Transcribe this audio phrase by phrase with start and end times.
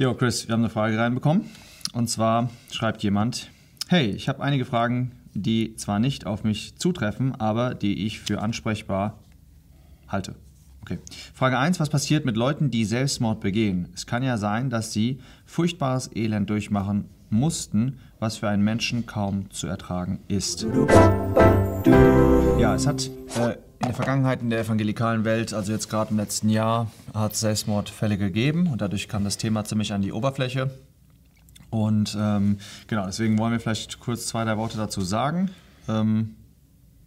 [0.00, 1.44] Jo, Chris, wir haben eine Frage reinbekommen.
[1.92, 3.50] Und zwar schreibt jemand:
[3.86, 8.40] Hey, ich habe einige Fragen, die zwar nicht auf mich zutreffen, aber die ich für
[8.40, 9.18] ansprechbar
[10.08, 10.36] halte.
[10.80, 11.00] Okay.
[11.34, 13.90] Frage 1: Was passiert mit Leuten, die Selbstmord begehen?
[13.94, 19.50] Es kann ja sein, dass sie furchtbares Elend durchmachen mussten, was für einen Menschen kaum
[19.50, 20.66] zu ertragen ist.
[22.58, 26.18] Ja, es hat äh, in der Vergangenheit in der evangelikalen Welt, also jetzt gerade im
[26.18, 30.70] letzten Jahr, hat es Selbstmordfälle gegeben und dadurch kam das Thema ziemlich an die Oberfläche.
[31.70, 32.58] Und ähm,
[32.88, 35.50] genau, deswegen wollen wir vielleicht kurz zwei, drei Worte dazu sagen.
[35.88, 36.34] Ähm,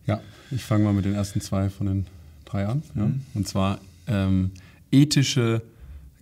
[0.07, 2.07] ja, ich fange mal mit den ersten zwei von den
[2.45, 2.81] drei an.
[2.95, 3.05] Ja.
[3.05, 3.21] Mhm.
[3.35, 4.51] Und zwar ähm,
[4.91, 5.61] ethische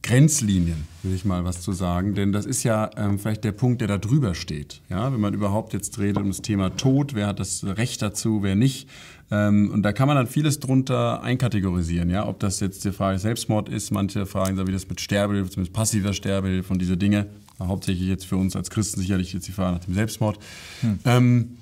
[0.03, 2.15] Grenzlinien, will ich mal was zu sagen.
[2.15, 4.81] Denn das ist ja ähm, vielleicht der Punkt, der da drüber steht.
[4.89, 8.41] Ja, wenn man überhaupt jetzt redet um das Thema Tod, wer hat das Recht dazu,
[8.41, 8.89] wer nicht.
[9.29, 12.09] Ähm, und da kann man dann vieles drunter einkategorisieren.
[12.09, 15.73] Ja, ob das jetzt die Frage Selbstmord ist, manche fragen, wie das mit Sterbehilfe, zumindest
[15.73, 17.27] passiver Sterbehilfe und diese Dinge.
[17.59, 20.39] Hauptsächlich jetzt für uns als Christen sicherlich jetzt die Frage nach dem Selbstmord.
[20.81, 20.99] Hm.
[21.05, 21.57] Ähm,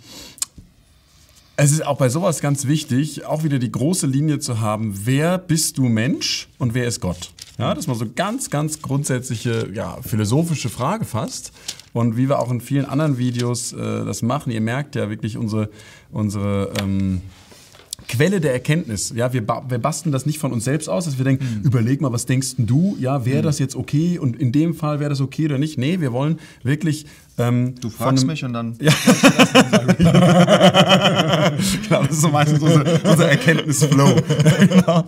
[1.58, 5.38] es ist auch bei sowas ganz wichtig, auch wieder die große Linie zu haben, wer
[5.38, 7.34] bist du Mensch und wer ist Gott?
[7.60, 11.52] Ja, das ist mal so ganz, ganz grundsätzliche, ja, philosophische Frage fast.
[11.92, 15.36] Und wie wir auch in vielen anderen Videos äh, das machen, ihr merkt ja wirklich
[15.36, 15.70] unsere,
[16.10, 17.22] unsere ähm,
[18.10, 19.14] Quelle der Erkenntnis.
[19.16, 21.66] Ja, wir, ba wir basteln das nicht von uns selbst aus, dass wir denken, mhm.
[21.66, 22.98] überleg mal, was denkst du?
[23.00, 23.44] Ja, wäre mhm.
[23.44, 24.18] das jetzt okay?
[24.18, 25.78] Und in dem Fall wäre das okay oder nicht?
[25.78, 27.06] Nee, wir wollen wirklich.
[27.38, 28.76] Ähm, du fragst mich und dann.
[28.82, 28.92] Ja.
[31.84, 34.16] genau, das ist so meistens unser, unser Erkenntnisflow.
[34.68, 35.06] genau.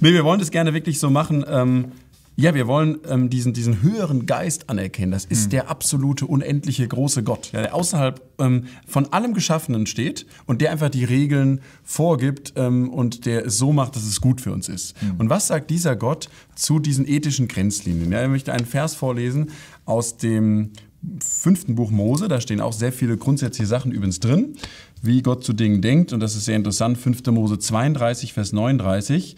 [0.00, 1.44] Nee, wir wollen das gerne wirklich so machen.
[1.46, 1.92] Ähm,
[2.40, 5.12] ja, wir wollen ähm, diesen, diesen höheren Geist anerkennen.
[5.12, 5.50] Das ist mhm.
[5.50, 10.72] der absolute, unendliche, große Gott, ja, der außerhalb ähm, von allem Geschaffenen steht und der
[10.72, 14.68] einfach die Regeln vorgibt ähm, und der es so macht, dass es gut für uns
[14.68, 15.00] ist.
[15.02, 15.16] Mhm.
[15.18, 18.10] Und was sagt dieser Gott zu diesen ethischen Grenzlinien?
[18.10, 19.50] Ja, ich möchte einen Vers vorlesen
[19.84, 20.70] aus dem
[21.18, 22.28] fünften Buch Mose.
[22.28, 24.56] Da stehen auch sehr viele grundsätzliche Sachen übrigens drin,
[25.02, 26.12] wie Gott zu Dingen denkt.
[26.14, 26.96] Und das ist sehr interessant.
[26.96, 27.26] 5.
[27.26, 29.36] Mose 32, Vers 39.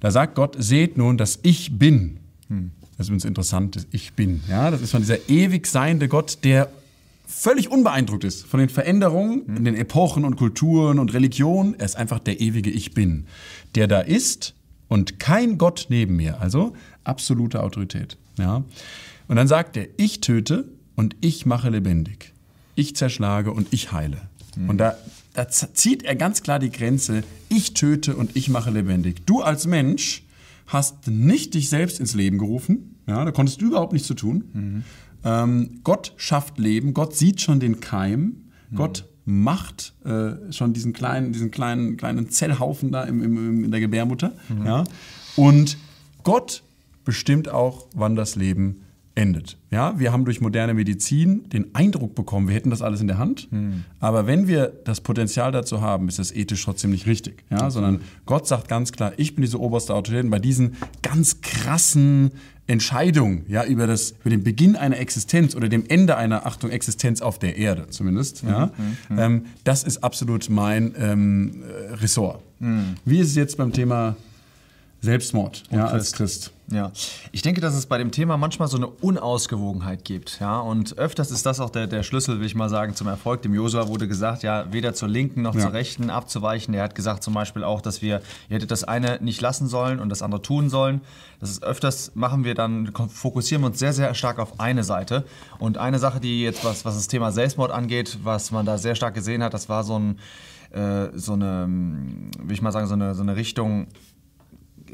[0.00, 2.18] Da sagt Gott, seht nun, dass ich bin
[2.96, 4.42] das ist uns interessant, das Ich Bin.
[4.48, 6.70] Ja, das ist von dieser ewig seiende Gott, der
[7.26, 11.74] völlig unbeeindruckt ist von den Veränderungen in den Epochen und Kulturen und Religionen.
[11.78, 13.26] Er ist einfach der ewige Ich Bin,
[13.74, 14.54] der da ist
[14.88, 16.40] und kein Gott neben mir.
[16.40, 16.74] Also
[17.04, 18.18] absolute Autorität.
[18.38, 18.64] Ja.
[19.28, 22.32] Und dann sagt er, ich töte und ich mache lebendig.
[22.74, 24.18] Ich zerschlage und ich heile.
[24.56, 24.70] Mhm.
[24.70, 24.96] Und da,
[25.34, 29.24] da zieht er ganz klar die Grenze, ich töte und ich mache lebendig.
[29.26, 30.22] Du als Mensch
[30.66, 32.96] hast nicht dich selbst ins Leben gerufen.
[33.06, 34.44] Ja, da konntest du überhaupt nichts zu tun.
[34.52, 34.84] Mhm.
[35.24, 36.94] Ähm, Gott schafft Leben.
[36.94, 38.20] Gott sieht schon den Keim.
[38.70, 38.76] Mhm.
[38.76, 43.80] Gott macht äh, schon diesen kleinen, diesen kleinen, kleinen Zellhaufen da im, im, in der
[43.80, 44.32] Gebärmutter.
[44.48, 44.66] Mhm.
[44.66, 44.84] Ja?
[45.36, 45.76] Und
[46.24, 46.62] Gott
[47.04, 48.81] bestimmt auch, wann das Leben
[49.14, 49.58] endet.
[49.70, 53.18] Ja, wir haben durch moderne Medizin den Eindruck bekommen, wir hätten das alles in der
[53.18, 53.48] Hand.
[53.50, 53.84] Hm.
[54.00, 57.44] Aber wenn wir das Potenzial dazu haben, ist das ethisch trotzdem nicht richtig.
[57.50, 60.24] Ja, sondern Gott sagt ganz klar, ich bin diese oberste Autorität.
[60.24, 62.32] Und bei diesen ganz krassen
[62.66, 67.20] Entscheidungen, ja, über das, über den Beginn einer Existenz oder dem Ende einer, Achtung, Existenz
[67.20, 68.48] auf der Erde zumindest, mhm.
[68.48, 68.66] ja,
[69.08, 69.18] mhm.
[69.18, 71.62] ähm, das ist absolut mein ähm,
[71.94, 72.42] Ressort.
[72.60, 72.94] Mhm.
[73.04, 74.16] Wie ist es jetzt beim Thema
[75.02, 76.52] Selbstmord, ja, als Christ?
[76.70, 76.92] Ja,
[77.32, 80.38] ich denke, dass es bei dem Thema manchmal so eine Unausgewogenheit gibt.
[80.38, 83.42] Ja, und öfters ist das auch der, der Schlüssel, will ich mal sagen, zum Erfolg.
[83.42, 85.62] Dem Josua wurde gesagt, ja, weder zur Linken noch ja.
[85.62, 86.72] zur Rechten abzuweichen.
[86.72, 89.98] Er hat gesagt zum Beispiel auch, dass wir, ihr hättet das eine nicht lassen sollen
[89.98, 91.00] und das andere tun sollen.
[91.40, 95.24] Das ist öfters machen wir dann, fokussieren wir uns sehr, sehr stark auf eine Seite.
[95.58, 98.94] Und eine Sache, die jetzt, was, was das Thema Selbstmord angeht, was man da sehr
[98.94, 100.20] stark gesehen hat, das war so ein,
[100.70, 103.88] äh, so eine, will ich mal sagen, so eine, so eine Richtung,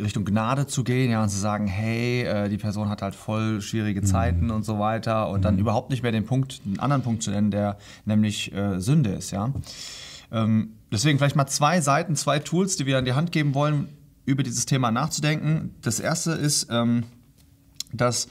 [0.00, 3.60] Richtung Gnade zu gehen, ja, und zu sagen, hey, äh, die Person hat halt voll
[3.60, 4.50] schwierige Zeiten mhm.
[4.52, 5.42] und so weiter und mhm.
[5.42, 9.10] dann überhaupt nicht mehr den Punkt, einen anderen Punkt zu nennen, der nämlich äh, Sünde
[9.10, 9.52] ist, ja.
[10.30, 13.88] Ähm, deswegen vielleicht mal zwei Seiten, zwei Tools, die wir an die Hand geben wollen,
[14.26, 15.74] über dieses Thema nachzudenken.
[15.80, 17.04] Das erste ist, ähm,
[17.92, 18.28] dass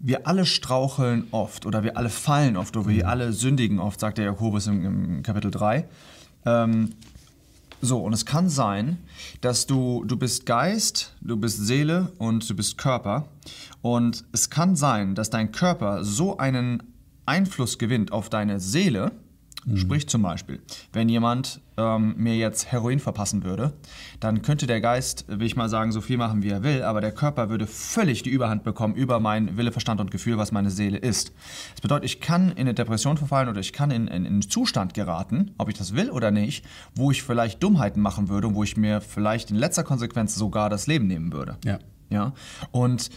[0.00, 3.10] wir alle straucheln oft oder wir alle fallen oft oder wir mhm.
[3.10, 5.86] alle sündigen oft, sagt der Jakobus im, im Kapitel 3.
[6.46, 6.90] Ähm,
[7.80, 8.98] so, und es kann sein,
[9.40, 13.28] dass du, du bist Geist, du bist Seele und du bist Körper.
[13.80, 16.82] Und es kann sein, dass dein Körper so einen
[17.24, 19.12] Einfluss gewinnt auf deine Seele,
[19.64, 19.76] Mhm.
[19.76, 20.60] Sprich zum Beispiel,
[20.92, 23.72] wenn jemand ähm, mir jetzt Heroin verpassen würde,
[24.18, 27.00] dann könnte der Geist, will ich mal sagen, so viel machen, wie er will, aber
[27.00, 30.70] der Körper würde völlig die Überhand bekommen über mein Wille, Verstand und Gefühl, was meine
[30.70, 31.32] Seele ist.
[31.72, 34.42] Das bedeutet, ich kann in eine Depression verfallen oder ich kann in, in, in einen
[34.42, 36.64] Zustand geraten, ob ich das will oder nicht,
[36.94, 40.70] wo ich vielleicht Dummheiten machen würde und wo ich mir vielleicht in letzter Konsequenz sogar
[40.70, 41.56] das Leben nehmen würde.
[41.64, 41.78] Ja.
[42.10, 42.32] Ja.
[42.72, 43.10] Und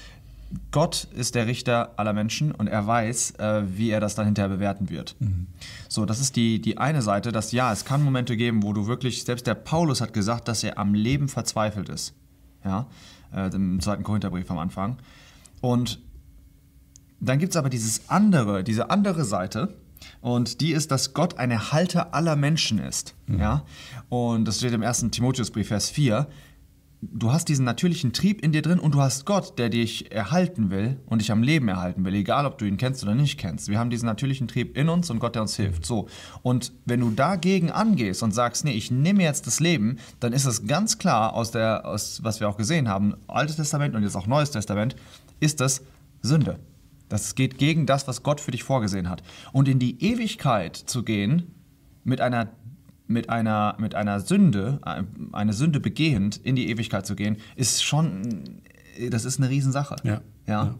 [0.71, 4.49] Gott ist der Richter aller Menschen und er weiß, äh, wie er das dann hinterher
[4.49, 5.15] bewerten wird.
[5.19, 5.47] Mhm.
[5.89, 8.87] So, das ist die, die eine Seite, dass ja, es kann Momente geben, wo du
[8.87, 12.13] wirklich, selbst der Paulus hat gesagt, dass er am Leben verzweifelt ist.
[12.63, 12.87] Ja,
[13.33, 14.97] äh, im zweiten Korintherbrief am Anfang.
[15.61, 15.99] Und
[17.19, 19.75] dann gibt es aber dieses andere, diese andere Seite,
[20.21, 23.15] und die ist, dass Gott ein Erhalter aller Menschen ist.
[23.27, 23.39] Mhm.
[23.39, 23.65] Ja?
[24.09, 25.07] Und das steht im 1.
[25.11, 26.27] Timotheusbrief, Vers 4
[27.11, 30.69] du hast diesen natürlichen Trieb in dir drin und du hast Gott, der dich erhalten
[30.69, 33.67] will und dich am Leben erhalten will, egal ob du ihn kennst oder nicht kennst.
[33.67, 35.85] Wir haben diesen natürlichen Trieb in uns und Gott, der uns hilft.
[35.85, 36.07] So.
[36.41, 40.45] Und wenn du dagegen angehst und sagst, nee, ich nehme jetzt das Leben, dann ist
[40.45, 44.15] es ganz klar aus der, aus, was wir auch gesehen haben, Altes Testament und jetzt
[44.15, 44.95] auch Neues Testament,
[45.39, 45.81] ist das
[46.21, 46.59] Sünde.
[47.09, 49.23] Das geht gegen das, was Gott für dich vorgesehen hat.
[49.51, 51.53] Und in die Ewigkeit zu gehen
[52.03, 52.49] mit einer
[53.07, 57.83] mit einer, mit einer Sünde, äh, eine Sünde begehend in die Ewigkeit zu gehen, ist
[57.83, 58.61] schon,
[59.09, 59.95] das ist eine Riesensache.
[60.03, 60.21] Ja.
[60.47, 60.65] Ja.
[60.65, 60.75] ja.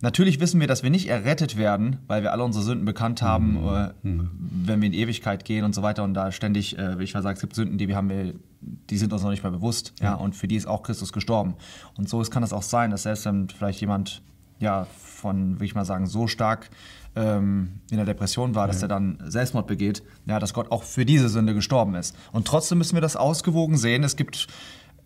[0.00, 3.62] Natürlich wissen wir, dass wir nicht errettet werden, weil wir alle unsere Sünden bekannt haben,
[3.62, 3.68] mhm.
[3.68, 4.30] Äh, mhm.
[4.64, 7.14] wenn wir in die Ewigkeit gehen und so weiter und da ständig, äh, wie ich
[7.14, 9.94] mal sage, es gibt Sünden, die wir haben, die sind uns noch nicht mal bewusst.
[10.00, 10.06] Ja.
[10.06, 10.14] ja.
[10.14, 11.54] und für die ist auch Christus gestorben.
[11.96, 14.22] Und so kann es auch sein, dass selbst wenn vielleicht jemand,
[14.60, 16.70] ja, von, würde ich mal sagen, so stark
[17.16, 21.04] ähm, in der Depression war, dass er dann Selbstmord begeht, ja, dass Gott auch für
[21.04, 22.16] diese Sünde gestorben ist.
[22.32, 24.04] Und trotzdem müssen wir das ausgewogen sehen.
[24.04, 24.46] Es gibt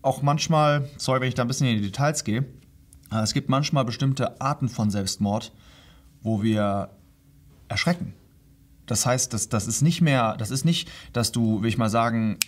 [0.02, 2.44] auch manchmal, sorry, wenn ich da ein bisschen in die Details gehe,
[3.22, 5.52] es gibt manchmal bestimmte Arten von Selbstmord,
[6.22, 6.90] wo wir
[7.68, 8.14] erschrecken.
[8.86, 11.90] Das heißt, das, das ist nicht mehr, das ist nicht, dass du, will ich mal
[11.90, 12.38] sagen,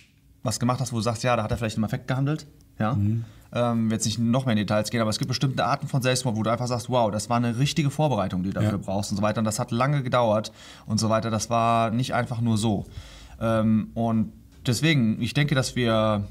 [0.43, 2.47] was gemacht hast, wo du sagst, ja, da hat er vielleicht im Affekt gehandelt,
[2.79, 3.25] ja, mhm
[3.55, 6.35] ähm, jetzt nicht noch mehr in Details gehen, aber es gibt bestimmte Arten von Selbstmord,
[6.35, 8.77] wo du einfach sagst, wow, das war eine richtige Vorbereitung, die du dafür ja.
[8.77, 9.39] brauchst und so weiter.
[9.39, 10.51] Und das hat lange gedauert
[10.85, 11.31] und so weiter.
[11.31, 12.85] Das war nicht einfach nur so.
[13.39, 14.33] Ähm, und
[14.67, 16.25] deswegen, ich denke, dass wir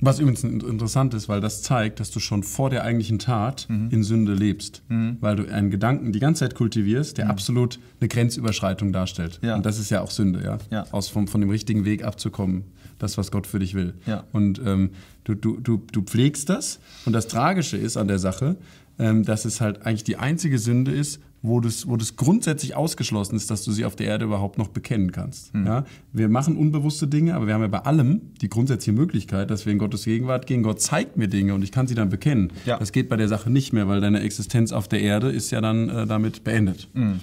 [0.00, 3.88] was übrigens interessant ist, weil das zeigt, dass du schon vor der eigentlichen Tat mhm.
[3.90, 4.82] in Sünde lebst.
[4.88, 5.16] Mhm.
[5.20, 7.30] Weil du einen Gedanken die ganze Zeit kultivierst, der mhm.
[7.32, 9.40] absolut eine Grenzüberschreitung darstellt.
[9.42, 9.56] Ja.
[9.56, 10.58] Und das ist ja auch Sünde, ja.
[10.70, 10.86] ja.
[10.92, 12.64] Aus vom, von dem richtigen Weg abzukommen.
[12.98, 13.94] Das, was Gott für dich will.
[14.06, 14.24] Ja.
[14.32, 14.90] Und ähm,
[15.22, 16.80] du, du, du, du pflegst das.
[17.04, 18.56] Und das Tragische ist an der Sache,
[18.98, 23.36] ähm, dass es halt eigentlich die einzige Sünde ist, wo das, wo das grundsätzlich ausgeschlossen
[23.36, 25.54] ist, dass du sie auf der Erde überhaupt noch bekennen kannst.
[25.54, 25.66] Mhm.
[25.66, 25.84] Ja?
[26.12, 29.72] Wir machen unbewusste Dinge, aber wir haben ja bei allem die grundsätzliche Möglichkeit, dass wir
[29.72, 30.62] in Gottes Gegenwart gehen.
[30.62, 32.52] Gott zeigt mir Dinge und ich kann sie dann bekennen.
[32.66, 32.78] Ja.
[32.78, 35.60] Das geht bei der Sache nicht mehr, weil deine Existenz auf der Erde ist ja
[35.60, 36.88] dann äh, damit beendet.
[36.94, 37.20] Mhm.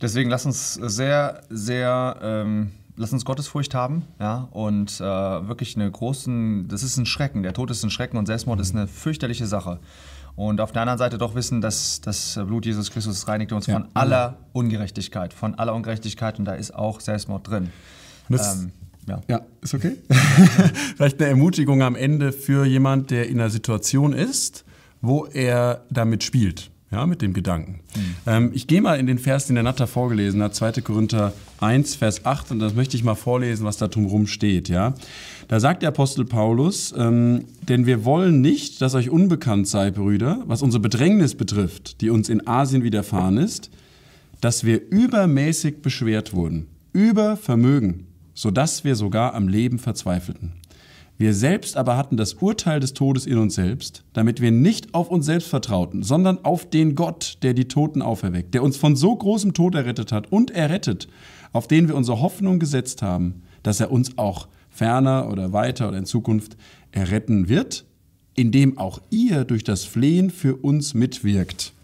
[0.00, 2.18] Deswegen lass uns sehr, sehr...
[2.22, 7.42] Ähm lass uns Gottesfurcht haben, ja, und äh, wirklich eine großen, das ist ein Schrecken,
[7.42, 9.80] der Tod ist ein Schrecken und Selbstmord ist eine fürchterliche Sache.
[10.36, 13.74] Und auf der anderen Seite doch wissen, dass das Blut Jesus Christus reinigt uns ja.
[13.74, 17.70] von aller Ungerechtigkeit, von aller Ungerechtigkeit und da ist auch Selbstmord drin.
[18.30, 18.72] Ähm,
[19.06, 19.20] ja.
[19.28, 19.40] ja.
[19.60, 19.96] ist okay.
[20.96, 24.64] Vielleicht eine Ermutigung am Ende für jemand, der in einer Situation ist,
[25.00, 27.80] wo er damit spielt, ja, mit dem Gedanken.
[27.96, 28.14] Mhm.
[28.26, 30.80] Ähm, ich gehe mal in den Vers, den der Natter vorgelesen hat, 2.
[30.80, 34.68] Korinther 1, Vers 8, und das möchte ich mal vorlesen, was da drumherum steht.
[34.68, 34.94] Ja?
[35.48, 40.42] Da sagt der Apostel Paulus, ähm, denn wir wollen nicht, dass euch unbekannt sei, Brüder,
[40.46, 43.70] was unsere Bedrängnis betrifft, die uns in Asien widerfahren ist,
[44.40, 50.52] dass wir übermäßig beschwert wurden, über Vermögen, sodass wir sogar am Leben verzweifelten.
[51.16, 55.10] Wir selbst aber hatten das Urteil des Todes in uns selbst, damit wir nicht auf
[55.10, 59.14] uns selbst vertrauten, sondern auf den Gott, der die Toten auferweckt, der uns von so
[59.14, 61.06] großem Tod errettet hat und errettet,
[61.52, 65.98] auf den wir unsere Hoffnung gesetzt haben, dass er uns auch ferner oder weiter oder
[65.98, 66.56] in Zukunft
[66.90, 67.84] erretten wird,
[68.34, 71.74] indem auch ihr durch das Flehen für uns mitwirkt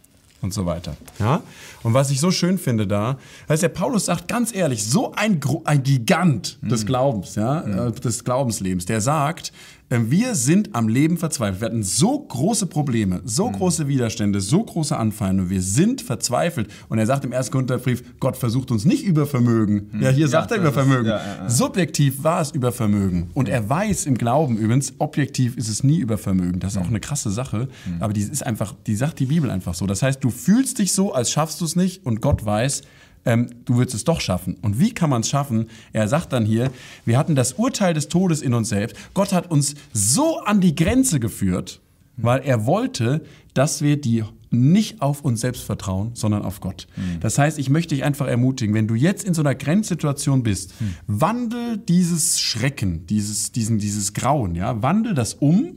[0.42, 0.96] und so weiter.
[1.18, 1.42] Ja?
[1.82, 3.18] Und was ich so schön finde da,
[3.48, 6.86] heißt der Paulus sagt ganz ehrlich, so ein, ein Gigant des mhm.
[6.86, 7.94] Glaubens, ja, mhm.
[7.94, 9.52] des Glaubenslebens, der sagt,
[9.90, 11.60] wir sind am Leben verzweifelt.
[11.60, 13.54] Wir hatten so große Probleme, so mhm.
[13.54, 15.50] große Widerstände, so große Anfeindungen.
[15.50, 16.70] Wir sind verzweifelt.
[16.88, 19.88] Und er sagt im ersten Korintherbrief, Gott versucht uns nicht über Vermögen.
[19.90, 20.02] Mhm.
[20.02, 21.06] Ja, hier ja, sagt er über Vermögen.
[21.06, 23.30] Ja, ja, Subjektiv war es über Vermögen.
[23.34, 26.60] Und er weiß im Glauben übrigens, objektiv ist es nie über Vermögen.
[26.60, 27.68] Das ist auch eine krasse Sache.
[27.86, 27.96] Mhm.
[28.02, 29.86] Aber die ist einfach, die sagt die Bibel einfach so.
[29.86, 32.06] Das heißt, du fühlst dich so, als schaffst du es nicht.
[32.06, 32.82] Und Gott weiß,
[33.24, 34.56] ähm, du würdest es doch schaffen.
[34.62, 35.68] Und wie kann man es schaffen?
[35.92, 36.70] Er sagt dann hier,
[37.04, 38.96] wir hatten das Urteil des Todes in uns selbst.
[39.14, 41.80] Gott hat uns so an die Grenze geführt,
[42.16, 43.22] weil er wollte,
[43.54, 46.88] dass wir die nicht auf uns selbst vertrauen, sondern auf Gott.
[46.96, 47.20] Mhm.
[47.20, 50.80] Das heißt, ich möchte dich einfach ermutigen, wenn du jetzt in so einer Grenzsituation bist,
[50.80, 50.94] mhm.
[51.06, 55.76] wandel dieses Schrecken, dieses, diesen, dieses Grauen, ja, wandel das um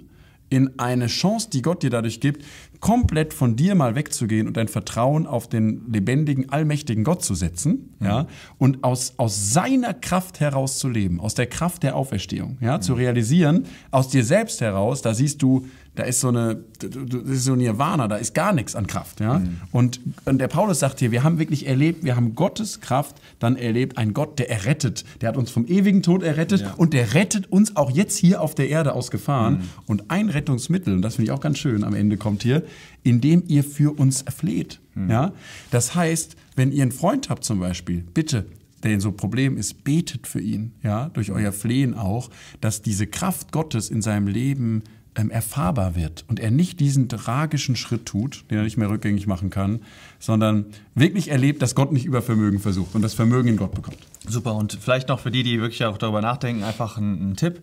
[0.54, 2.46] in eine Chance, die Gott dir dadurch gibt,
[2.80, 7.96] komplett von dir mal wegzugehen und dein Vertrauen auf den lebendigen, allmächtigen Gott zu setzen,
[8.00, 8.06] mhm.
[8.06, 8.28] ja,
[8.60, 12.82] und aus, aus seiner Kraft heraus zu leben, aus der Kraft der Auferstehung, ja, mhm.
[12.84, 17.46] zu realisieren, aus dir selbst heraus, da siehst du, da ist so eine, das ist
[17.46, 19.20] so Nirvana, da ist gar nichts an Kraft.
[19.20, 19.40] Ja?
[19.40, 19.58] Mhm.
[19.72, 23.56] Und, und der Paulus sagt hier, wir haben wirklich erlebt, wir haben Gottes Kraft dann
[23.56, 25.06] erlebt, ein Gott, der errettet.
[25.22, 26.74] Der hat uns vom ewigen Tod errettet ja.
[26.78, 29.56] und der rettet uns auch jetzt hier auf der Erde aus Gefahren.
[29.56, 29.70] Mhm.
[29.86, 32.64] Und ein Rettungsmittel, und das finde ich auch ganz schön, am Ende kommt hier,
[33.04, 34.80] indem ihr für uns erfleht.
[34.96, 35.12] Mhm.
[35.12, 35.34] Ja?
[35.70, 38.46] Das heißt, wenn ihr einen Freund habt zum Beispiel, bitte
[38.84, 42.82] der in so ein Problem ist, betet für ihn, ja, durch euer Flehen auch, dass
[42.82, 44.84] diese Kraft Gottes in seinem Leben
[45.15, 49.27] ähm, erfahrbar wird und er nicht diesen tragischen Schritt tut, den er nicht mehr rückgängig
[49.27, 49.82] machen kann,
[50.20, 50.65] sondern
[50.96, 53.98] wirklich erlebt, dass Gott nicht über Vermögen versucht und das Vermögen in Gott bekommt.
[54.27, 57.62] Super und vielleicht noch für die, die wirklich auch darüber nachdenken, einfach ein, ein Tipp.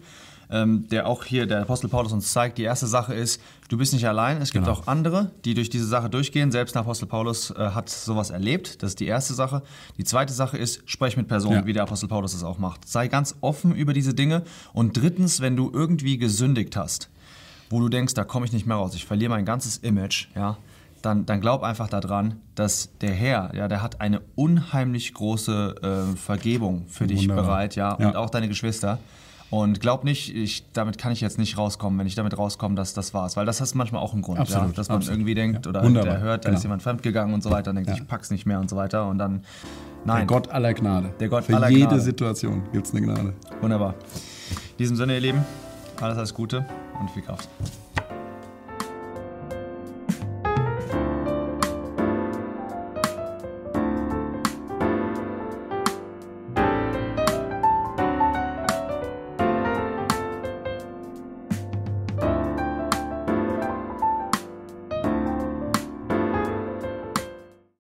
[0.52, 2.58] Ähm, der auch hier der Apostel Paulus uns zeigt.
[2.58, 4.42] Die erste Sache ist, du bist nicht allein.
[4.42, 4.78] Es gibt genau.
[4.78, 6.50] auch andere, die durch diese Sache durchgehen.
[6.50, 8.82] Selbst der Apostel Paulus äh, hat sowas erlebt.
[8.82, 9.62] Das ist die erste Sache.
[9.96, 11.66] Die zweite Sache ist, sprech mit Personen, ja.
[11.66, 12.88] wie der Apostel Paulus es auch macht.
[12.88, 14.42] Sei ganz offen über diese Dinge.
[14.72, 17.10] Und drittens, wenn du irgendwie gesündigt hast,
[17.70, 20.58] wo du denkst, da komme ich nicht mehr raus, ich verliere mein ganzes Image, ja,
[21.02, 26.16] dann, dann glaub einfach daran, dass der Herr, ja, der hat eine unheimlich große äh,
[26.16, 27.44] Vergebung für dich Wunderbar.
[27.44, 28.98] bereit, ja, ja, und auch deine Geschwister.
[29.50, 32.94] Und glaub nicht, ich, damit kann ich jetzt nicht rauskommen, wenn ich damit rauskomme, dass
[32.94, 33.36] das war's.
[33.36, 35.16] Weil das ist manchmal auch ein Grund, absolut, ja, dass man absolut.
[35.16, 35.70] irgendwie denkt ja.
[35.70, 36.12] oder Wunderbar.
[36.12, 36.58] der hört, da genau.
[36.58, 37.96] ist jemand fremdgegangen und so weiter, und denkt, ja.
[37.96, 39.08] ich pack's nicht mehr und so weiter.
[39.08, 39.42] Und dann,
[40.04, 40.18] nein.
[40.18, 41.12] Der Gott aller Gnade.
[41.18, 42.00] Der Gott Für aller jede Gnade.
[42.00, 43.34] Situation gibt's eine Gnade.
[43.60, 43.94] Wunderbar.
[44.52, 45.44] In diesem Sinne, ihr Lieben,
[46.00, 46.64] alles, alles Gute
[46.98, 47.48] und viel Kraft.